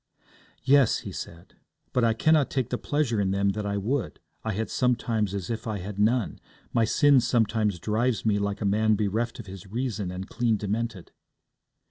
'Yes,' 0.63 1.01
he 1.01 1.11
said, 1.11 1.53
'but 1.93 2.03
I 2.03 2.15
cannot 2.15 2.49
take 2.49 2.71
the 2.71 2.79
pleasure 2.79 3.21
in 3.21 3.29
them 3.29 3.49
that 3.49 3.67
I 3.67 3.77
would. 3.77 4.19
I 4.43 4.51
am 4.55 4.65
sometimes 4.67 5.35
as 5.35 5.51
if 5.51 5.67
I 5.67 5.77
had 5.77 5.99
none. 5.99 6.39
My 6.73 6.85
sin 6.85 7.19
sometimes 7.19 7.77
drives 7.77 8.25
me 8.25 8.39
like 8.39 8.61
a 8.61 8.65
man 8.65 8.95
bereft 8.95 9.37
of 9.39 9.45
his 9.45 9.67
reason 9.67 10.09
and 10.09 10.27
clean 10.27 10.57
demented.' 10.57 11.11